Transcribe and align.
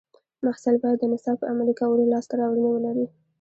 محصل 0.45 0.75
باید 0.83 0.97
د 1.01 1.03
نصاب 1.13 1.35
په 1.39 1.45
عملي 1.51 1.73
کولو 1.81 2.11
لاسته 2.13 2.33
راوړنې 2.41 2.69
ولري. 2.71 3.05